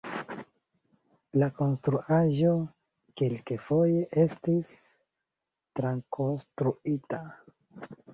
[1.41, 2.53] La konstruaĵo
[3.21, 4.71] kelkfoje estis
[5.81, 7.21] trakonstruita.